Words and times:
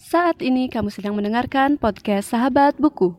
Saat 0.00 0.40
ini 0.40 0.72
kamu 0.72 0.88
sedang 0.88 1.12
mendengarkan 1.12 1.76
podcast 1.76 2.32
Sahabat 2.32 2.72
Buku. 2.80 3.12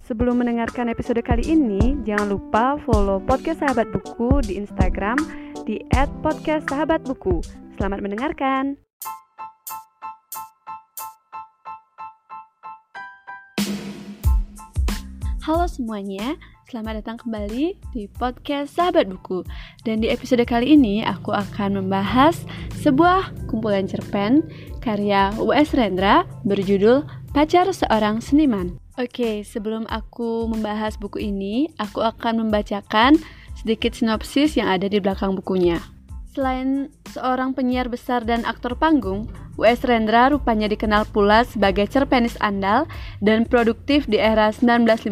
Sebelum 0.00 0.40
mendengarkan 0.40 0.88
episode 0.88 1.20
kali 1.20 1.44
ini, 1.44 2.00
jangan 2.08 2.32
lupa 2.32 2.80
follow 2.88 3.20
podcast 3.20 3.60
Sahabat 3.60 3.92
Buku 3.92 4.40
di 4.48 4.56
Instagram 4.56 5.20
di 5.68 5.84
@podcastsahabatbuku. 6.24 7.44
Selamat 7.76 8.00
mendengarkan. 8.00 8.80
Halo 15.42 15.66
semuanya, 15.66 16.38
selamat 16.70 17.02
datang 17.02 17.18
kembali 17.18 17.74
di 17.90 18.06
podcast 18.14 18.78
Sahabat 18.78 19.10
Buku. 19.10 19.42
Dan 19.82 19.98
di 19.98 20.06
episode 20.06 20.46
kali 20.46 20.78
ini 20.78 21.02
aku 21.02 21.34
akan 21.34 21.82
membahas 21.82 22.46
sebuah 22.86 23.34
kumpulan 23.50 23.90
cerpen 23.90 24.46
karya 24.78 25.34
W.S. 25.34 25.74
Rendra 25.74 26.22
berjudul 26.46 27.02
Pacar 27.34 27.66
Seorang 27.74 28.22
Seniman. 28.22 28.78
Oke, 28.94 29.42
sebelum 29.42 29.82
aku 29.90 30.46
membahas 30.46 30.94
buku 30.94 31.26
ini, 31.34 31.66
aku 31.82 31.98
akan 31.98 32.46
membacakan 32.46 33.18
sedikit 33.58 33.98
sinopsis 33.98 34.54
yang 34.54 34.70
ada 34.70 34.86
di 34.86 35.02
belakang 35.02 35.34
bukunya. 35.34 35.82
Selain 36.30 36.88
seorang 37.10 37.50
penyiar 37.50 37.90
besar 37.90 38.22
dan 38.22 38.46
aktor 38.46 38.78
panggung, 38.78 39.26
W.S. 39.58 39.82
Rendra 39.82 40.30
rupanya 40.30 40.70
dikenal 40.70 41.10
pula 41.10 41.42
sebagai 41.42 41.90
cerpenis 41.90 42.38
andal 42.38 42.86
dan 43.18 43.44
produktif 43.50 44.06
di 44.06 44.22
era 44.22 44.48
1950 44.54 45.10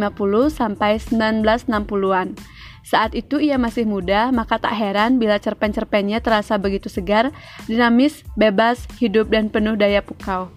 sampai 0.48 0.96
1960-an. 0.96 2.59
Saat 2.80 3.12
itu 3.14 3.38
ia 3.38 3.60
masih 3.60 3.84
muda, 3.84 4.32
maka 4.32 4.56
tak 4.56 4.72
heran 4.74 5.20
bila 5.20 5.36
cerpen-cerpennya 5.36 6.24
terasa 6.24 6.56
begitu 6.56 6.88
segar, 6.88 7.30
dinamis, 7.68 8.24
bebas, 8.34 8.88
hidup, 8.98 9.28
dan 9.28 9.52
penuh 9.52 9.76
daya 9.76 10.00
pukau. 10.00 10.50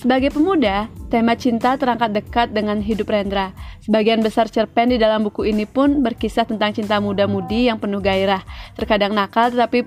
Sebagai 0.00 0.32
pemuda, 0.32 0.88
tema 1.12 1.36
cinta 1.36 1.76
terangkat 1.76 2.16
dekat 2.16 2.48
dengan 2.56 2.80
hidup 2.80 3.12
Rendra. 3.12 3.52
Sebagian 3.84 4.24
besar 4.24 4.48
cerpen 4.48 4.88
di 4.88 4.96
dalam 4.96 5.20
buku 5.20 5.44
ini 5.44 5.68
pun 5.68 6.00
berkisah 6.00 6.48
tentang 6.48 6.72
cinta 6.72 6.96
muda-mudi 7.04 7.68
yang 7.68 7.76
penuh 7.76 8.00
gairah, 8.00 8.40
terkadang 8.80 9.12
nakal 9.12 9.52
tetapi 9.52 9.84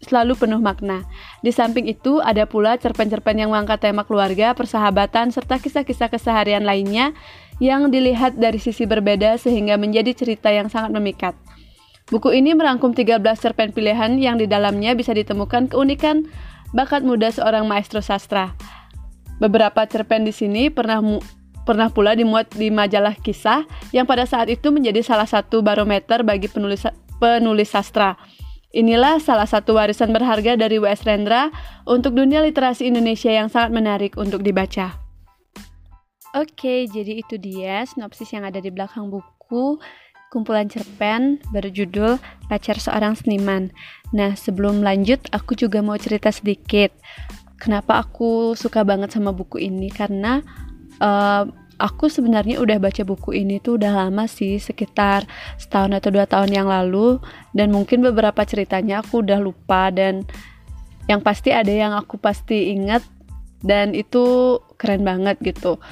selalu 0.00 0.32
penuh 0.32 0.56
makna. 0.64 1.04
Di 1.44 1.52
samping 1.52 1.92
itu, 1.92 2.24
ada 2.24 2.48
pula 2.48 2.80
cerpen-cerpen 2.80 3.36
yang 3.36 3.52
mengangkat 3.52 3.84
tema 3.84 4.08
keluarga, 4.08 4.56
persahabatan, 4.56 5.28
serta 5.28 5.60
kisah-kisah 5.60 6.08
keseharian 6.08 6.64
lainnya 6.64 7.12
yang 7.60 7.92
dilihat 7.92 8.40
dari 8.40 8.56
sisi 8.56 8.88
berbeda 8.88 9.36
sehingga 9.36 9.76
menjadi 9.76 10.16
cerita 10.16 10.48
yang 10.48 10.72
sangat 10.72 10.96
memikat. 10.96 11.36
Buku 12.10 12.34
ini 12.34 12.56
merangkum 12.56 12.90
13 12.90 13.22
cerpen 13.38 13.70
pilihan 13.70 14.18
yang 14.18 14.34
di 14.40 14.50
dalamnya 14.50 14.98
bisa 14.98 15.14
ditemukan 15.14 15.70
keunikan 15.70 16.26
bakat 16.74 17.06
muda 17.06 17.30
seorang 17.30 17.68
maestro 17.70 18.02
sastra. 18.02 18.56
Beberapa 19.38 19.86
cerpen 19.86 20.26
di 20.26 20.34
sini 20.34 20.74
pernah 20.74 20.98
pernah 21.62 21.86
pula 21.86 22.18
dimuat 22.18 22.50
di 22.56 22.72
majalah 22.72 23.14
kisah 23.14 23.62
yang 23.94 24.08
pada 24.08 24.26
saat 24.26 24.50
itu 24.50 24.74
menjadi 24.74 25.06
salah 25.06 25.28
satu 25.28 25.62
barometer 25.62 26.26
bagi 26.26 26.50
penulis 26.50 26.82
penulis 27.22 27.70
sastra. 27.70 28.18
Inilah 28.70 29.18
salah 29.18 29.46
satu 29.50 29.74
warisan 29.74 30.14
berharga 30.14 30.54
dari 30.54 30.78
W.S. 30.78 31.02
Rendra 31.02 31.50
untuk 31.86 32.14
dunia 32.14 32.38
literasi 32.38 32.86
Indonesia 32.86 33.30
yang 33.30 33.50
sangat 33.50 33.74
menarik 33.74 34.14
untuk 34.14 34.46
dibaca. 34.46 35.09
Oke, 36.30 36.86
jadi 36.86 37.26
itu 37.26 37.34
dia 37.42 37.82
sinopsis 37.82 38.30
yang 38.30 38.46
ada 38.46 38.62
di 38.62 38.70
belakang 38.70 39.10
buku 39.10 39.82
kumpulan 40.30 40.70
cerpen 40.70 41.42
berjudul 41.50 42.22
Pacar 42.46 42.78
Seorang 42.78 43.18
Seniman. 43.18 43.74
Nah, 44.14 44.38
sebelum 44.38 44.78
lanjut, 44.78 45.18
aku 45.34 45.58
juga 45.58 45.82
mau 45.82 45.98
cerita 45.98 46.30
sedikit 46.30 46.94
kenapa 47.58 48.06
aku 48.06 48.54
suka 48.54 48.86
banget 48.86 49.10
sama 49.10 49.34
buku 49.34 49.58
ini. 49.58 49.90
Karena 49.90 50.38
uh, 51.02 51.50
aku 51.82 52.06
sebenarnya 52.06 52.62
udah 52.62 52.78
baca 52.78 53.02
buku 53.02 53.34
ini 53.34 53.58
tuh 53.58 53.82
udah 53.82 54.06
lama 54.06 54.30
sih 54.30 54.62
sekitar 54.62 55.26
setahun 55.58 55.98
atau 55.98 56.14
dua 56.14 56.30
tahun 56.30 56.54
yang 56.54 56.70
lalu. 56.70 57.18
Dan 57.50 57.74
mungkin 57.74 58.06
beberapa 58.06 58.46
ceritanya 58.46 59.02
aku 59.02 59.26
udah 59.26 59.42
lupa 59.42 59.90
dan 59.90 60.22
yang 61.10 61.26
pasti 61.26 61.50
ada 61.50 61.74
yang 61.74 61.90
aku 61.90 62.22
pasti 62.22 62.70
ingat. 62.70 63.02
Dan 63.66 63.98
itu 63.98 64.56
keren 64.78 65.02
banget 65.02 65.36
gitu 65.42 65.82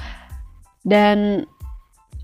dan 0.88 1.44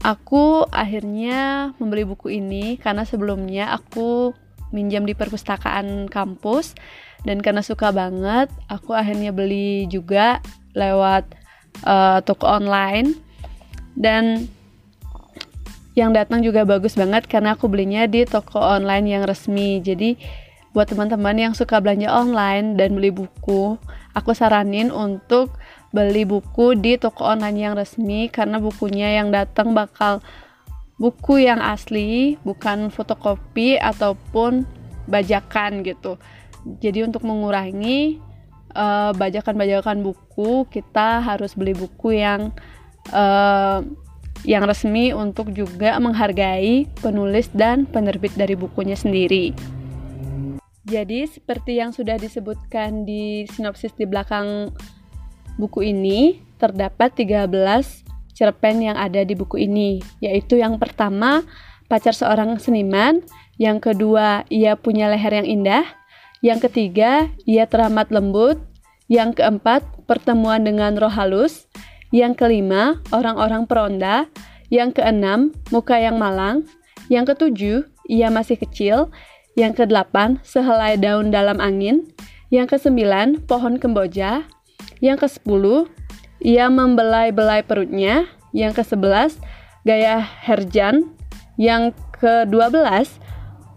aku 0.01 0.65
akhirnya 0.73 1.73
membeli 1.77 2.09
buku 2.09 2.41
ini 2.41 2.81
karena 2.81 3.05
sebelumnya 3.05 3.77
aku 3.77 4.33
minjam 4.73 5.05
di 5.05 5.13
perpustakaan 5.13 6.09
kampus. 6.09 6.73
Dan 7.25 7.41
karena 7.41 7.65
suka 7.65 7.89
banget 7.89 8.53
aku 8.69 8.93
akhirnya 8.93 9.33
beli 9.33 9.89
juga 9.89 10.45
lewat 10.77 11.25
uh, 11.85 12.21
toko 12.25 12.49
online. 12.49 13.17
Dan 13.97 14.49
yang 15.95 16.11
datang 16.11 16.43
juga 16.43 16.67
bagus 16.67 16.99
banget 16.99 17.31
karena 17.31 17.55
aku 17.55 17.71
belinya 17.71 18.05
di 18.09 18.27
toko 18.27 18.61
online 18.61 19.07
yang 19.09 19.23
resmi. 19.25 19.81
Jadi 19.81 20.17
buat 20.75 20.91
teman-teman 20.91 21.39
yang 21.39 21.53
suka 21.55 21.79
belanja 21.79 22.11
online 22.11 22.75
dan 22.75 22.99
beli 22.99 23.15
buku 23.15 23.79
aku 24.15 24.31
saranin 24.35 24.91
untuk 24.91 25.55
beli 25.95 26.27
buku 26.27 26.75
di 26.75 26.99
toko 26.99 27.23
online 27.23 27.71
yang 27.71 27.75
resmi 27.79 28.27
karena 28.27 28.59
bukunya 28.59 29.23
yang 29.23 29.31
datang 29.31 29.71
bakal 29.79 30.19
buku 30.99 31.47
yang 31.47 31.63
asli 31.63 32.35
bukan 32.43 32.91
fotokopi 32.91 33.79
ataupun 33.79 34.67
bajakan 35.07 35.87
gitu 35.87 36.19
jadi 36.65 37.05
untuk 37.05 37.29
mengurangi 37.29 38.19
uh, 38.73 39.13
bajakan-bajakan 39.13 40.01
buku, 40.01 40.65
kita 40.69 41.21
harus 41.21 41.53
beli 41.53 41.77
buku 41.77 42.19
yang 42.21 42.51
uh, 43.13 43.85
yang 44.45 44.65
resmi 44.69 45.13
untuk 45.17 45.53
juga 45.57 45.97
menghargai 45.97 46.85
penulis 47.01 47.49
dan 47.53 47.89
penerbit 47.89 48.37
dari 48.37 48.57
bukunya 48.57 48.97
sendiri. 48.97 49.57
Jadi 50.85 51.25
seperti 51.25 51.81
yang 51.81 51.97
sudah 51.97 52.21
disebutkan 52.21 53.09
di 53.09 53.49
sinopsis 53.49 53.97
di 53.97 54.05
belakang 54.05 54.69
buku 55.61 55.91
ini, 55.91 56.43
terdapat 56.57 57.15
13 57.15 57.51
cerpen 58.35 58.83
yang 58.83 58.99
ada 58.99 59.23
di 59.23 59.39
buku 59.39 59.63
ini, 59.63 60.03
yaitu 60.19 60.59
yang 60.59 60.79
pertama, 60.83 61.47
pacar 61.87 62.15
seorang 62.15 62.59
seniman, 62.59 63.23
yang 63.59 63.79
kedua, 63.79 64.43
ia 64.51 64.75
punya 64.75 65.07
leher 65.07 65.39
yang 65.39 65.47
indah, 65.47 65.87
yang 66.45 66.61
ketiga, 66.61 67.33
ia 67.49 67.65
teramat 67.65 68.13
lembut. 68.13 68.61
Yang 69.09 69.41
keempat, 69.41 69.81
pertemuan 70.05 70.61
dengan 70.61 70.93
roh 70.93 71.09
halus. 71.09 71.65
Yang 72.13 72.45
kelima, 72.45 73.01
orang-orang 73.17 73.65
peronda. 73.65 74.29
Yang 74.69 75.01
keenam, 75.01 75.57
muka 75.73 75.97
yang 75.97 76.21
malang. 76.21 76.69
Yang 77.09 77.33
ketujuh, 77.33 77.89
ia 78.13 78.29
masih 78.29 78.61
kecil. 78.61 79.09
Yang 79.57 79.89
kedelapan, 79.89 80.37
sehelai 80.45 81.01
daun 81.01 81.33
dalam 81.33 81.65
angin. 81.65 82.13
Yang 82.53 82.77
kesembilan, 82.77 83.49
pohon 83.49 83.81
kemboja. 83.81 84.45
Yang 85.05 85.29
kesepuluh, 85.29 85.93
ia 86.41 86.73
membelai-belai 86.73 87.61
perutnya. 87.69 88.25
Yang 88.57 88.81
kesebelas, 88.81 89.37
gaya 89.85 90.25
herjan. 90.25 91.13
Yang 91.61 91.93
kedua 92.17 92.73
belas, 92.73 93.21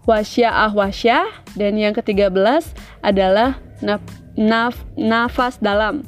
wasya 0.08 1.28
dan 1.52 1.76
yang 1.76 1.92
ke-13 1.92 2.64
adalah 3.04 3.60
naf, 3.84 4.00
naf, 4.40 4.72
nafas 4.96 5.60
dalam. 5.60 6.00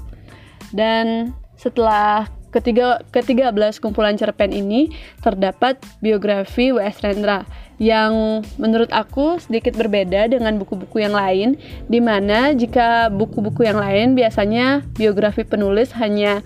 Dan 0.73 1.37
setelah 1.61 2.25
ketiga 2.51 3.03
ke-13 3.15 3.79
kumpulan 3.79 4.19
cerpen 4.19 4.51
ini 4.51 4.91
terdapat 5.23 5.79
biografi 6.03 6.75
W.S. 6.75 7.01
Rendra 7.03 7.47
yang 7.81 8.45
menurut 8.61 8.93
aku 8.93 9.41
sedikit 9.41 9.73
berbeda 9.79 10.29
dengan 10.29 10.61
buku-buku 10.61 11.01
yang 11.01 11.17
lain 11.17 11.57
di 11.89 11.97
mana 12.03 12.53
jika 12.53 13.09
buku-buku 13.09 13.65
yang 13.65 13.81
lain 13.81 14.13
biasanya 14.13 14.85
biografi 15.01 15.49
penulis 15.49 15.97
hanya 15.97 16.45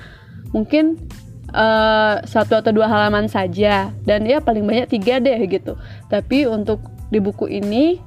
mungkin 0.54 1.00
uh, 1.50 2.22
satu 2.22 2.62
atau 2.62 2.70
dua 2.70 2.86
halaman 2.86 3.26
saja 3.26 3.90
dan 4.06 4.22
ya 4.28 4.38
paling 4.38 4.62
banyak 4.62 4.86
tiga 4.94 5.18
deh 5.18 5.40
gitu 5.50 5.74
tapi 6.06 6.46
untuk 6.46 6.78
di 7.10 7.18
buku 7.18 7.50
ini 7.50 7.98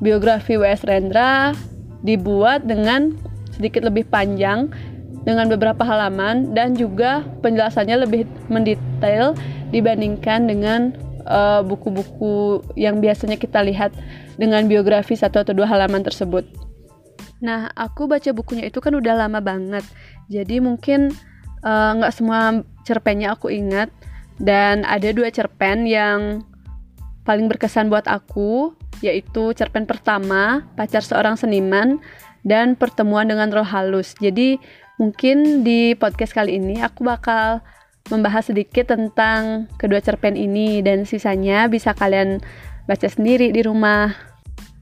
biografi 0.00 0.56
W.S. 0.56 0.88
Rendra 0.88 1.52
dibuat 2.00 2.64
dengan 2.64 3.12
sedikit 3.52 3.86
lebih 3.86 4.08
panjang 4.08 4.72
dengan 5.24 5.48
beberapa 5.48 5.82
halaman 5.82 6.52
dan 6.52 6.76
juga 6.76 7.24
penjelasannya 7.40 8.04
lebih 8.04 8.28
mendetail 8.52 9.32
dibandingkan 9.72 10.44
dengan 10.44 10.92
eh, 11.24 11.60
buku-buku 11.64 12.60
uh, 12.60 12.76
yang 12.76 13.00
biasanya 13.00 13.40
kita 13.40 13.64
lihat 13.64 13.90
dengan 14.36 14.68
biografi 14.68 15.16
satu 15.16 15.40
atau 15.40 15.56
dua 15.56 15.66
halaman 15.66 16.04
tersebut. 16.04 16.44
Nah, 17.40 17.72
aku 17.76 18.08
baca 18.08 18.30
bukunya 18.32 18.68
itu 18.68 18.80
kan 18.80 18.94
udah 18.94 19.26
lama 19.26 19.40
banget, 19.40 19.84
jadi 20.28 20.60
mungkin 20.60 21.12
eh, 21.64 21.90
nggak 21.96 22.12
uh, 22.12 22.16
semua 22.16 22.62
cerpennya 22.84 23.32
aku 23.32 23.48
ingat 23.48 23.88
dan 24.36 24.84
ada 24.84 25.08
dua 25.10 25.32
cerpen 25.32 25.88
yang 25.88 26.44
paling 27.24 27.48
berkesan 27.48 27.88
buat 27.88 28.06
aku. 28.06 28.76
yaitu 29.02 29.52
cerpen 29.52 29.84
pertama, 29.84 30.64
Pacar 30.78 31.04
Seorang 31.04 31.36
Seniman, 31.36 32.00
dan 32.46 32.72
Pertemuan 32.72 33.28
dengan 33.28 33.52
Roh 33.52 33.66
Halus. 33.66 34.16
Jadi 34.16 34.56
mungkin 34.98 35.66
di 35.66 35.98
podcast 35.98 36.34
kali 36.34 36.58
ini 36.58 36.78
aku 36.78 37.02
bakal 37.02 37.64
membahas 38.12 38.52
sedikit 38.52 38.92
tentang 38.92 39.66
kedua 39.80 39.98
cerpen 40.04 40.36
ini 40.36 40.84
dan 40.84 41.08
sisanya 41.08 41.66
bisa 41.72 41.96
kalian 41.96 42.38
baca 42.84 43.08
sendiri 43.08 43.48
di 43.48 43.64
rumah. 43.64 44.12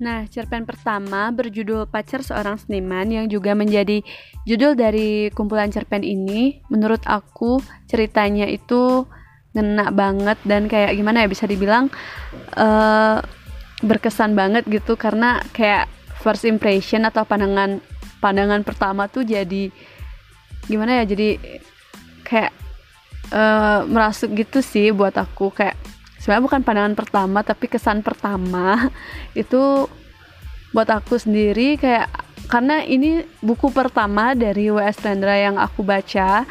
Nah, 0.02 0.26
cerpen 0.26 0.66
pertama 0.66 1.30
berjudul 1.30 1.86
Pacar 1.86 2.26
Seorang 2.26 2.58
Seniman 2.58 3.06
yang 3.06 3.30
juga 3.30 3.54
menjadi 3.54 4.02
judul 4.42 4.74
dari 4.74 5.30
kumpulan 5.30 5.70
cerpen 5.70 6.02
ini. 6.02 6.58
Menurut 6.66 7.06
aku, 7.06 7.62
ceritanya 7.86 8.50
itu 8.50 9.06
ngena 9.54 9.94
banget 9.94 10.42
dan 10.42 10.66
kayak 10.66 10.98
gimana 10.98 11.22
ya 11.22 11.28
bisa 11.30 11.46
dibilang 11.46 11.86
uh, 12.58 13.22
berkesan 13.84 14.34
banget 14.34 14.66
gitu 14.66 14.98
karena 14.98 15.38
kayak 15.54 15.86
first 16.18 16.48
impression 16.48 17.04
atau 17.04 17.22
pandangan 17.22 17.78
pandangan 18.18 18.64
pertama 18.64 19.12
tuh 19.12 19.28
jadi 19.28 19.68
gimana 20.66 21.02
ya 21.02 21.04
jadi 21.08 21.28
kayak 22.22 22.52
uh, 23.34 23.82
merasuk 23.88 24.30
gitu 24.36 24.62
sih 24.62 24.94
buat 24.94 25.14
aku 25.16 25.50
kayak 25.50 25.74
sebenarnya 26.22 26.44
bukan 26.46 26.60
pandangan 26.62 26.94
pertama 26.94 27.42
tapi 27.42 27.66
kesan 27.66 28.00
pertama 28.04 28.88
itu 29.42 29.90
buat 30.72 30.88
aku 30.88 31.20
sendiri 31.20 31.76
kayak 31.76 32.08
karena 32.48 32.84
ini 32.84 33.24
buku 33.40 33.72
pertama 33.72 34.36
dari 34.36 34.68
W.S. 34.68 35.00
Rendra 35.04 35.36
yang 35.36 35.56
aku 35.60 35.84
baca 35.84 36.44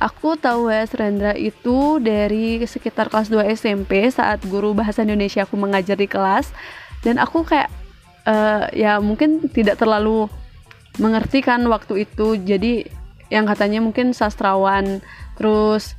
aku 0.00 0.36
tahu 0.36 0.68
W.S. 0.68 0.92
Rendra 0.96 1.32
itu 1.32 2.00
dari 2.00 2.60
sekitar 2.64 3.08
kelas 3.08 3.32
2 3.32 3.54
SMP 3.56 4.08
saat 4.12 4.44
guru 4.44 4.76
bahasa 4.76 5.00
Indonesia 5.00 5.48
aku 5.48 5.56
mengajar 5.56 5.96
di 5.96 6.08
kelas 6.08 6.52
dan 7.00 7.16
aku 7.16 7.44
kayak 7.44 7.72
uh, 8.28 8.68
ya 8.72 9.00
mungkin 9.00 9.48
tidak 9.48 9.80
terlalu 9.80 10.28
mengerti 11.00 11.42
kan 11.42 11.64
waktu 11.66 12.06
itu 12.06 12.38
jadi 12.38 12.86
yang 13.32 13.48
katanya 13.48 13.80
mungkin 13.80 14.12
sastrawan 14.12 15.00
terus 15.34 15.96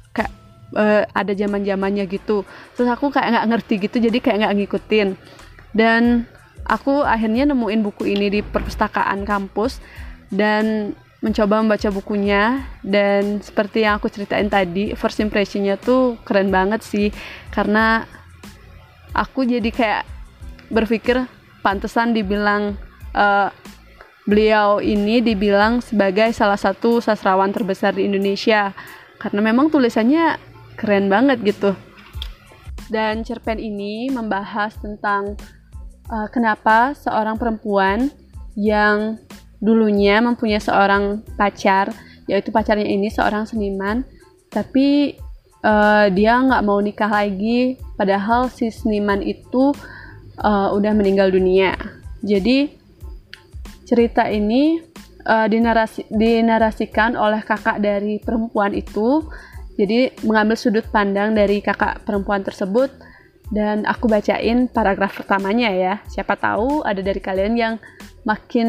uh, 0.75 1.03
ada 1.15 1.31
zaman 1.33 1.63
zamannya 1.63 2.05
gitu. 2.09 2.43
Terus 2.75 2.89
aku 2.91 3.09
kayak 3.09 3.31
nggak 3.31 3.47
ngerti 3.53 3.73
gitu 3.85 3.97
jadi 4.03 4.17
kayak 4.17 4.37
nggak 4.45 4.55
ngikutin. 4.61 5.07
Dan 5.75 6.27
aku 6.67 7.01
akhirnya 7.01 7.49
nemuin 7.49 7.81
buku 7.81 8.09
ini 8.09 8.27
di 8.29 8.39
perpustakaan 8.43 9.23
kampus 9.27 9.83
dan 10.29 10.93
mencoba 11.23 11.63
membaca 11.63 11.89
bukunya. 11.89 12.65
Dan 12.83 13.39
seperti 13.41 13.87
yang 13.87 13.97
aku 13.97 14.11
ceritain 14.11 14.51
tadi 14.51 14.93
first 14.93 15.23
impressionnya 15.23 15.79
tuh 15.79 16.19
keren 16.27 16.51
banget 16.51 16.81
sih. 16.81 17.09
Karena 17.49 18.03
aku 19.15 19.47
jadi 19.47 19.69
kayak 19.71 20.03
berpikir 20.69 21.23
pantesan 21.61 22.13
dibilang 22.13 22.77
uh, 23.13 23.49
beliau 24.25 24.81
ini 24.81 25.21
dibilang 25.21 25.79
sebagai 25.85 26.33
salah 26.33 26.57
satu 26.57 26.97
sastrawan 26.97 27.53
terbesar 27.53 27.93
di 27.93 28.09
Indonesia 28.09 28.73
karena 29.21 29.39
memang 29.41 29.69
tulisannya 29.69 30.37
keren 30.75 31.07
banget 31.07 31.41
gitu. 31.45 31.71
Dan 32.89 33.25
cerpen 33.25 33.57
ini 33.57 34.09
membahas 34.13 34.77
tentang 34.77 35.33
uh, 36.09 36.27
kenapa 36.29 36.93
seorang 36.93 37.37
perempuan 37.37 38.13
yang 38.53 39.17
dulunya 39.57 40.21
mempunyai 40.21 40.61
seorang 40.61 41.25
pacar, 41.33 41.89
yaitu 42.29 42.53
pacarnya 42.53 42.85
ini 42.85 43.09
seorang 43.09 43.49
seniman, 43.49 44.05
tapi 44.53 45.17
uh, 45.65 46.05
dia 46.13 46.37
nggak 46.37 46.61
mau 46.61 46.77
nikah 46.77 47.09
lagi, 47.09 47.81
padahal 47.97 48.53
si 48.53 48.69
seniman 48.69 49.25
itu 49.25 49.73
uh, 50.37 50.69
udah 50.69 50.93
meninggal 50.93 51.33
dunia. 51.33 51.73
Jadi 52.21 52.84
cerita 53.85 54.27
ini 54.27 54.81
uh, 55.25 55.47
dinarasi, 55.47 56.09
dinarasikan 56.09 57.13
oleh 57.13 57.45
kakak 57.45 57.79
dari 57.79 58.17
perempuan 58.17 58.73
itu 58.73 59.23
jadi 59.75 60.15
mengambil 60.23 60.55
sudut 60.55 60.87
pandang 60.87 61.35
dari 61.35 61.59
kakak 61.59 62.03
perempuan 62.07 62.41
tersebut 62.41 62.89
dan 63.51 63.85
aku 63.85 64.09
bacain 64.09 64.65
paragraf 64.71 65.21
pertamanya 65.21 65.69
ya. 65.69 65.93
Siapa 66.09 66.39
tahu 66.39 66.81
ada 66.81 67.03
dari 67.03 67.21
kalian 67.21 67.53
yang 67.53 67.73
makin 68.25 68.67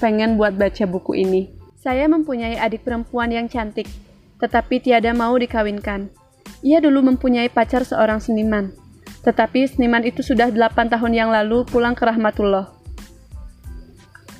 pengen 0.00 0.40
buat 0.40 0.56
baca 0.56 0.88
buku 0.88 1.18
ini. 1.18 1.52
Saya 1.78 2.08
mempunyai 2.08 2.56
adik 2.56 2.86
perempuan 2.86 3.30
yang 3.34 3.46
cantik, 3.50 3.86
tetapi 4.40 4.80
tiada 4.80 5.12
mau 5.12 5.36
dikawinkan. 5.36 6.08
Ia 6.64 6.80
dulu 6.82 7.04
mempunyai 7.04 7.52
pacar 7.52 7.84
seorang 7.84 8.18
seniman, 8.18 8.72
tetapi 9.22 9.68
seniman 9.68 10.02
itu 10.02 10.24
sudah 10.24 10.50
8 10.50 10.90
tahun 10.90 11.12
yang 11.12 11.30
lalu 11.30 11.62
pulang 11.68 11.94
ke 11.94 12.02
Rahmatullah. 12.02 12.77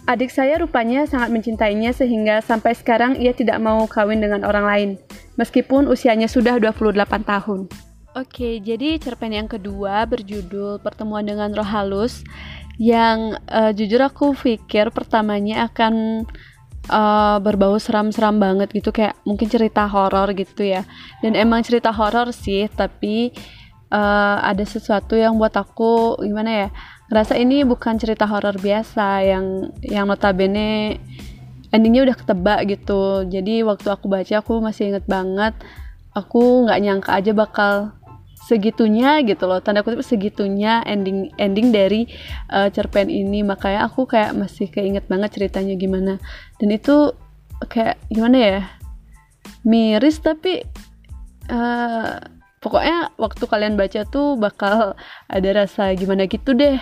Adik 0.09 0.33
saya 0.33 0.57
rupanya 0.57 1.05
sangat 1.05 1.29
mencintainya 1.29 1.93
sehingga 1.93 2.41
sampai 2.41 2.73
sekarang 2.73 3.21
ia 3.21 3.37
tidak 3.37 3.61
mau 3.61 3.85
kawin 3.85 4.25
dengan 4.25 4.41
orang 4.41 4.65
lain 4.65 4.91
meskipun 5.37 5.85
usianya 5.85 6.25
sudah 6.33 6.57
28 6.57 6.97
tahun. 7.29 7.69
Oke, 8.17 8.57
jadi 8.65 8.97
cerpen 8.97 9.37
yang 9.37 9.53
kedua 9.53 10.09
berjudul 10.09 10.81
Pertemuan 10.81 11.29
dengan 11.29 11.53
Roh 11.53 11.69
Halus 11.69 12.25
yang 12.81 13.37
uh, 13.53 13.69
jujur 13.77 14.01
aku 14.01 14.33
pikir 14.33 14.89
pertamanya 14.97 15.69
akan 15.69 16.25
uh, 16.89 17.37
berbau 17.45 17.77
seram-seram 17.77 18.41
banget 18.41 18.73
gitu 18.73 18.89
kayak 18.97 19.13
mungkin 19.29 19.53
cerita 19.53 19.85
horor 19.85 20.33
gitu 20.33 20.65
ya. 20.65 20.89
Dan 21.21 21.37
emang 21.37 21.61
cerita 21.61 21.93
horor 21.93 22.33
sih, 22.33 22.65
tapi 22.73 23.29
uh, 23.93 24.41
ada 24.41 24.65
sesuatu 24.65 25.21
yang 25.21 25.37
buat 25.37 25.53
aku 25.53 26.17
gimana 26.25 26.67
ya? 26.67 26.69
Ngerasa 27.09 27.41
ini 27.41 27.65
bukan 27.65 27.97
cerita 27.97 28.29
horor 28.29 28.61
biasa 28.61 29.25
yang 29.25 29.73
yang 29.81 30.05
notabene 30.05 31.01
endingnya 31.73 32.05
udah 32.05 32.17
ketebak 32.17 32.61
gitu. 32.69 33.25
Jadi 33.25 33.65
waktu 33.65 33.89
aku 33.89 34.07
baca 34.13 34.35
aku 34.45 34.61
masih 34.61 34.93
inget 34.93 35.05
banget 35.09 35.57
aku 36.13 36.69
nggak 36.69 36.81
nyangka 36.85 37.11
aja 37.17 37.33
bakal 37.33 37.73
segitunya 38.45 39.21
gitu 39.25 39.45
loh. 39.49 39.61
Tanda 39.61 39.81
kutip 39.81 40.05
segitunya 40.05 40.85
ending 40.85 41.33
ending 41.41 41.73
dari 41.73 42.09
uh, 42.53 42.69
cerpen 42.73 43.09
ini. 43.09 43.41
Makanya 43.41 43.89
aku 43.89 44.05
kayak 44.05 44.37
masih 44.37 44.69
keinget 44.69 45.09
banget 45.09 45.33
ceritanya 45.33 45.75
gimana. 45.81 46.21
Dan 46.61 46.77
itu 46.77 47.13
kayak 47.69 47.97
gimana 48.13 48.37
ya? 48.37 48.61
Miris 49.65 50.21
tapi 50.21 50.65
uh, 51.49 52.21
pokoknya 52.61 53.17
waktu 53.17 53.45
kalian 53.49 53.81
baca 53.81 54.05
tuh 54.09 54.37
bakal 54.37 54.93
ada 55.29 55.51
rasa 55.53 55.93
gimana 55.97 56.29
gitu 56.29 56.53
deh 56.53 56.79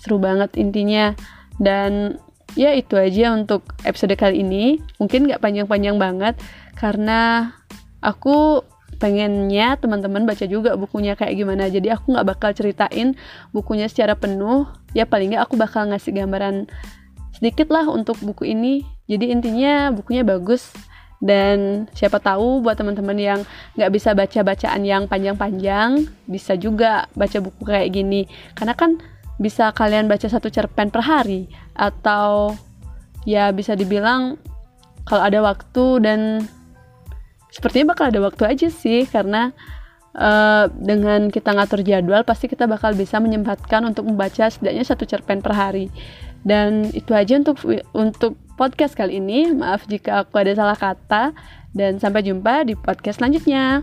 seru 0.00 0.20
banget 0.20 0.54
intinya. 0.60 1.16
Dan 1.58 2.16
ya 2.54 2.72
itu 2.72 2.94
aja 2.94 3.34
untuk 3.34 3.64
episode 3.82 4.14
kali 4.14 4.42
ini. 4.42 4.78
Mungkin 5.02 5.28
nggak 5.28 5.42
panjang-panjang 5.42 5.96
banget 5.98 6.34
karena 6.78 7.52
aku 7.98 8.62
pengennya 8.98 9.78
teman-teman 9.78 10.26
baca 10.26 10.44
juga 10.44 10.74
bukunya 10.74 11.14
kayak 11.14 11.34
gimana. 11.38 11.70
Jadi 11.70 11.88
aku 11.92 12.14
nggak 12.14 12.26
bakal 12.26 12.50
ceritain 12.54 13.14
bukunya 13.54 13.86
secara 13.86 14.18
penuh. 14.18 14.66
Ya 14.92 15.06
paling 15.06 15.34
nggak 15.34 15.50
aku 15.50 15.54
bakal 15.54 15.88
ngasih 15.90 16.14
gambaran 16.14 16.66
sedikit 17.38 17.70
lah 17.70 17.86
untuk 17.86 18.18
buku 18.20 18.50
ini. 18.50 18.82
Jadi 19.06 19.30
intinya 19.30 19.94
bukunya 19.94 20.26
bagus. 20.26 20.74
Dan 21.18 21.90
siapa 21.98 22.22
tahu 22.22 22.62
buat 22.62 22.78
teman-teman 22.78 23.18
yang 23.18 23.40
nggak 23.74 23.90
bisa 23.90 24.14
baca 24.14 24.38
bacaan 24.46 24.86
yang 24.86 25.10
panjang-panjang 25.10 26.06
bisa 26.30 26.54
juga 26.54 27.10
baca 27.18 27.38
buku 27.42 27.62
kayak 27.66 27.90
gini. 27.90 28.30
Karena 28.54 28.78
kan 28.78 29.02
bisa 29.38 29.70
kalian 29.72 30.10
baca 30.10 30.26
satu 30.26 30.50
cerpen 30.50 30.90
per 30.90 31.02
hari? 31.06 31.48
Atau 31.74 32.58
ya 33.24 33.50
bisa 33.54 33.78
dibilang 33.78 34.38
kalau 35.06 35.22
ada 35.24 35.40
waktu 35.40 36.04
dan 36.04 36.20
sepertinya 37.48 37.96
bakal 37.96 38.12
ada 38.12 38.20
waktu 38.20 38.42
aja 38.44 38.68
sih 38.68 39.08
karena 39.08 39.56
uh, 40.14 40.68
dengan 40.74 41.32
kita 41.32 41.56
ngatur 41.56 41.80
jadwal 41.80 42.22
pasti 42.22 42.50
kita 42.50 42.68
bakal 42.68 42.92
bisa 42.92 43.16
menyempatkan 43.18 43.82
untuk 43.88 44.04
membaca 44.04 44.46
setidaknya 44.50 44.84
satu 44.84 45.08
cerpen 45.08 45.40
per 45.40 45.56
hari. 45.56 45.88
Dan 46.46 46.94
itu 46.94 47.12
aja 47.12 47.34
untuk 47.34 47.58
untuk 47.92 48.38
podcast 48.54 48.94
kali 48.94 49.18
ini. 49.18 49.50
Maaf 49.50 49.90
jika 49.90 50.22
aku 50.22 50.38
ada 50.38 50.54
salah 50.54 50.78
kata 50.78 51.34
dan 51.74 51.98
sampai 51.98 52.22
jumpa 52.22 52.66
di 52.66 52.78
podcast 52.78 53.18
selanjutnya. 53.18 53.82